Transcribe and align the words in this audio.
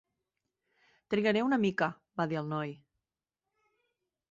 "Trigaré 1.13 1.43
una 1.49 1.59
mica", 1.67 1.91
va 2.23 2.27
dir 2.33 2.41
el 2.43 2.51
noi. 2.57 2.75